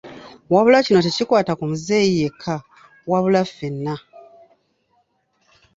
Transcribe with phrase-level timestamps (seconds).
[0.53, 2.55] Wabula kino tekikwata ku muzeeyi yekka
[3.09, 3.95] wabula ffena.